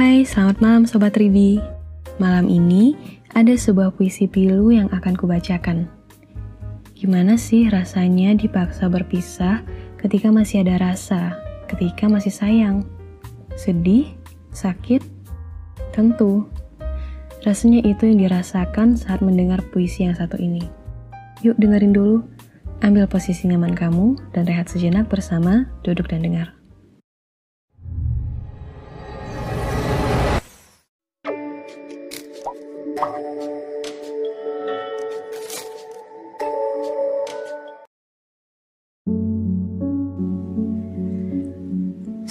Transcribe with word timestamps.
Hai, 0.00 0.24
selamat 0.24 0.64
malam 0.64 0.88
Sobat 0.88 1.12
Ridi. 1.20 1.60
Malam 2.16 2.48
ini 2.48 2.96
ada 3.36 3.52
sebuah 3.52 3.92
puisi 3.92 4.24
pilu 4.24 4.72
yang 4.72 4.88
akan 4.88 5.12
kubacakan. 5.12 5.92
Gimana 6.96 7.36
sih 7.36 7.68
rasanya 7.68 8.32
dipaksa 8.32 8.88
berpisah 8.88 9.60
ketika 10.00 10.32
masih 10.32 10.64
ada 10.64 10.80
rasa, 10.80 11.36
ketika 11.68 12.08
masih 12.08 12.32
sayang? 12.32 12.88
Sedih? 13.60 14.16
Sakit? 14.56 15.04
Tentu. 15.92 16.48
Rasanya 17.44 17.84
itu 17.84 18.08
yang 18.08 18.24
dirasakan 18.24 18.96
saat 18.96 19.20
mendengar 19.20 19.60
puisi 19.68 20.08
yang 20.08 20.16
satu 20.16 20.40
ini. 20.40 20.64
Yuk 21.44 21.60
dengerin 21.60 21.92
dulu. 21.92 22.24
Ambil 22.80 23.04
posisi 23.04 23.44
nyaman 23.52 23.76
kamu 23.76 24.16
dan 24.32 24.48
rehat 24.48 24.72
sejenak 24.72 25.12
bersama 25.12 25.68
duduk 25.84 26.08
dan 26.08 26.24
dengar. 26.24 26.59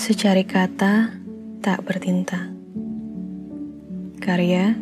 Secari 0.10 0.42
kata 0.42 1.22
tak 1.62 1.86
bertinta. 1.86 2.50
Karya 4.18 4.74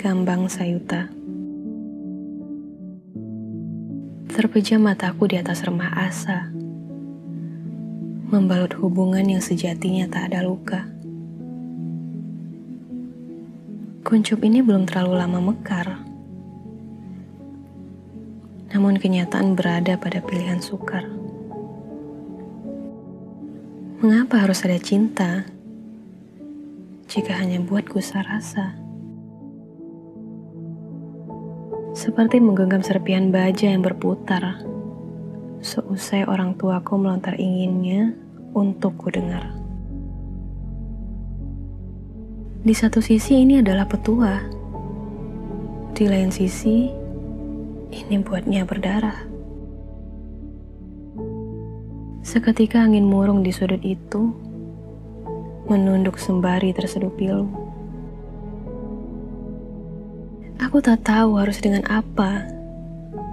Gambang 0.00 0.48
Sayuta. 0.48 1.12
Terpejam 4.32 4.88
mataku 4.88 5.28
di 5.28 5.36
atas 5.36 5.60
remah 5.68 5.92
asa. 6.00 6.48
Membalut 8.32 8.72
hubungan 8.80 9.28
yang 9.28 9.44
sejatinya 9.44 10.08
tak 10.08 10.32
ada 10.32 10.40
luka. 10.40 10.88
Kuncup 14.00 14.40
ini 14.48 14.64
belum 14.64 14.88
terlalu 14.88 15.12
lama 15.12 15.44
mekar. 15.44 16.00
Namun 18.72 18.96
kenyataan 18.96 19.52
berada 19.52 20.00
pada 20.00 20.24
pilihan 20.24 20.64
sukar. 20.64 21.27
Mengapa 23.98 24.46
harus 24.46 24.62
ada 24.62 24.78
cinta 24.78 25.42
jika 27.10 27.34
hanya 27.34 27.58
buatku 27.58 27.98
rasa? 27.98 28.78
Seperti 31.98 32.38
menggenggam 32.38 32.78
serpian 32.78 33.34
baja 33.34 33.66
yang 33.66 33.82
berputar, 33.82 34.62
seusai 35.66 36.30
orang 36.30 36.54
tuaku 36.54 36.94
melontar 36.94 37.34
inginnya 37.42 38.14
untuk 38.54 38.94
ku 39.02 39.10
dengar. 39.10 39.50
Di 42.62 42.74
satu 42.78 43.02
sisi 43.02 43.42
ini 43.42 43.58
adalah 43.58 43.90
petua, 43.90 44.38
di 45.98 46.06
lain 46.06 46.30
sisi 46.30 46.86
ini 47.90 48.14
buatnya 48.22 48.62
berdarah. 48.62 49.27
Seketika 52.28 52.84
angin 52.84 53.08
murung 53.08 53.40
di 53.40 53.48
sudut 53.48 53.80
itu, 53.80 54.36
menunduk 55.64 56.20
sembari 56.20 56.76
terseduh 56.76 57.08
pilu. 57.16 57.48
Aku 60.60 60.84
tak 60.84 61.08
tahu 61.08 61.40
harus 61.40 61.56
dengan 61.64 61.88
apa 61.88 62.44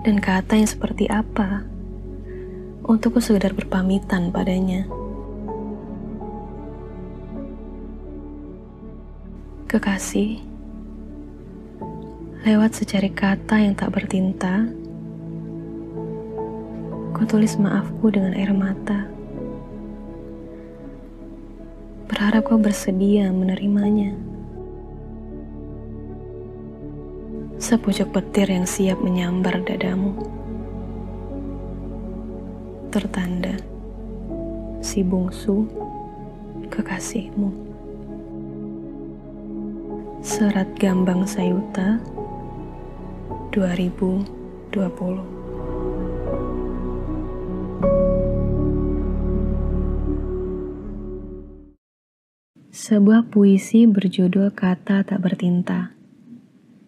dan 0.07 0.15
kata 0.23 0.55
yang 0.55 0.71
seperti 0.71 1.11
apa 1.11 1.67
untukku 2.87 3.19
sekedar 3.19 3.52
berpamitan 3.52 4.31
padanya. 4.31 4.87
Kekasih, 9.67 10.39
lewat 12.47 12.80
secari 12.80 13.11
kata 13.11 13.59
yang 13.59 13.75
tak 13.75 13.91
bertinta, 13.91 14.71
Ku 17.15 17.23
tulis 17.23 17.55
maafku 17.55 18.11
dengan 18.11 18.36
air 18.36 18.52
mata. 18.52 19.08
Berharap 22.11 22.43
kau 22.43 22.59
bersedia 22.59 23.31
menerimanya. 23.31 24.11
Sepucuk 27.55 28.11
petir 28.11 28.52
yang 28.52 28.67
siap 28.67 28.99
menyambar 28.99 29.64
dadamu. 29.64 30.11
Tertanda 32.92 33.64
si 34.83 34.99
bungsu 34.99 35.71
kekasihmu. 36.67 37.55
Serat 40.20 40.67
Gambang 40.76 41.23
Sayuta 41.23 41.95
2020 43.55 45.45
Sebuah 52.75 53.31
puisi 53.31 53.87
berjudul 53.87 54.52
Kata 54.52 54.99
Tak 55.08 55.23
Bertinta. 55.23 55.95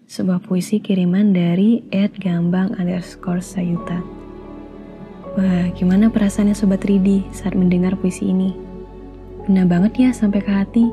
Sebuah 0.04 0.44
puisi 0.44 0.84
kiriman 0.84 1.32
dari 1.32 1.80
Ed 1.96 2.12
Gambang 2.20 2.76
underscore 2.76 3.40
Sayuta. 3.40 4.04
Wah, 5.40 5.72
gimana 5.80 6.12
perasaannya 6.12 6.60
Sobat 6.60 6.84
Ridi 6.84 7.24
saat 7.32 7.56
mendengar 7.56 7.96
puisi 7.96 8.36
ini? 8.36 8.52
Kena 9.48 9.64
banget 9.64 9.96
ya 9.96 10.10
sampai 10.12 10.44
ke 10.44 10.52
hati. 10.52 10.92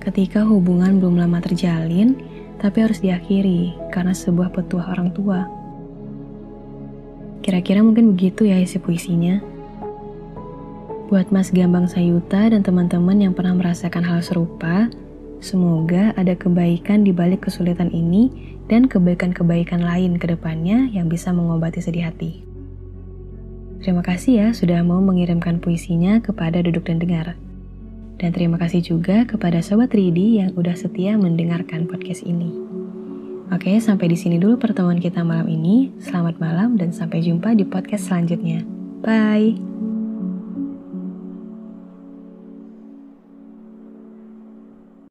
Ketika 0.00 0.40
hubungan 0.40 0.96
belum 0.96 1.20
lama 1.20 1.44
terjalin, 1.44 2.16
tapi 2.64 2.88
harus 2.88 3.04
diakhiri 3.04 3.76
karena 3.92 4.16
sebuah 4.16 4.56
petuah 4.56 4.88
orang 4.88 5.12
tua. 5.12 5.44
Kira-kira 7.44 7.84
mungkin 7.84 8.16
begitu 8.16 8.48
ya 8.48 8.56
isi 8.56 8.80
puisinya. 8.80 9.51
Buat 11.12 11.28
Mas 11.28 11.52
Gambang 11.52 11.92
Sayuta 11.92 12.48
dan 12.48 12.64
teman-teman 12.64 13.20
yang 13.20 13.36
pernah 13.36 13.52
merasakan 13.52 14.00
hal 14.00 14.24
serupa, 14.24 14.88
semoga 15.44 16.16
ada 16.16 16.32
kebaikan 16.32 17.04
di 17.04 17.12
balik 17.12 17.44
kesulitan 17.44 17.92
ini 17.92 18.32
dan 18.72 18.88
kebaikan-kebaikan 18.88 19.84
lain 19.84 20.16
ke 20.16 20.32
depannya 20.32 20.88
yang 20.88 21.12
bisa 21.12 21.28
mengobati 21.28 21.84
sedih 21.84 22.08
hati. 22.08 22.40
Terima 23.84 24.00
kasih 24.00 24.32
ya 24.40 24.48
sudah 24.56 24.80
mau 24.80 25.04
mengirimkan 25.04 25.60
puisinya 25.60 26.16
kepada 26.24 26.64
Duduk 26.64 26.88
dan 26.88 26.96
Dengar. 26.96 27.36
Dan 28.16 28.32
terima 28.32 28.56
kasih 28.56 28.80
juga 28.80 29.28
kepada 29.28 29.60
Sobat 29.60 29.92
Ridi 29.92 30.40
yang 30.40 30.56
udah 30.56 30.80
setia 30.80 31.20
mendengarkan 31.20 31.92
podcast 31.92 32.24
ini. 32.24 32.48
Oke, 33.52 33.76
sampai 33.84 34.08
di 34.08 34.16
sini 34.16 34.40
dulu 34.40 34.56
pertemuan 34.56 34.96
kita 34.96 35.20
malam 35.20 35.44
ini. 35.44 35.92
Selamat 36.00 36.40
malam 36.40 36.80
dan 36.80 36.88
sampai 36.88 37.20
jumpa 37.20 37.52
di 37.52 37.68
podcast 37.68 38.08
selanjutnya. 38.08 38.64
Bye! 39.04 39.71